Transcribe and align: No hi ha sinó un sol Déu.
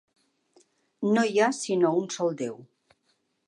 No 1.17 1.25
hi 1.33 1.37
ha 1.39 1.51
sinó 1.59 1.93
un 2.01 2.11
sol 2.17 2.35
Déu. 2.43 2.61